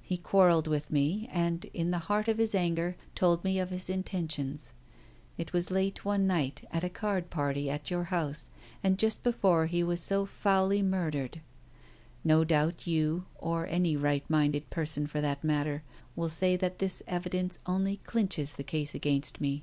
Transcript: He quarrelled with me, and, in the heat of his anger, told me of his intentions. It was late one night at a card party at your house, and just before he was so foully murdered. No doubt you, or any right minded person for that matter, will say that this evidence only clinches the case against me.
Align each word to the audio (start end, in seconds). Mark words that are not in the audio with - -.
He 0.00 0.16
quarrelled 0.16 0.66
with 0.66 0.90
me, 0.90 1.28
and, 1.30 1.64
in 1.66 1.92
the 1.92 2.00
heat 2.08 2.26
of 2.26 2.38
his 2.38 2.56
anger, 2.56 2.96
told 3.14 3.44
me 3.44 3.60
of 3.60 3.70
his 3.70 3.88
intentions. 3.88 4.72
It 5.38 5.52
was 5.52 5.70
late 5.70 6.04
one 6.04 6.26
night 6.26 6.66
at 6.72 6.82
a 6.82 6.88
card 6.88 7.30
party 7.30 7.70
at 7.70 7.88
your 7.88 8.02
house, 8.10 8.50
and 8.82 8.98
just 8.98 9.22
before 9.22 9.66
he 9.66 9.84
was 9.84 10.00
so 10.00 10.26
foully 10.26 10.82
murdered. 10.82 11.40
No 12.24 12.42
doubt 12.42 12.88
you, 12.88 13.26
or 13.38 13.64
any 13.68 13.96
right 13.96 14.28
minded 14.28 14.68
person 14.70 15.06
for 15.06 15.20
that 15.20 15.44
matter, 15.44 15.84
will 16.16 16.28
say 16.28 16.56
that 16.56 16.80
this 16.80 17.00
evidence 17.06 17.60
only 17.64 17.98
clinches 17.98 18.54
the 18.54 18.64
case 18.64 18.92
against 18.92 19.40
me. 19.40 19.62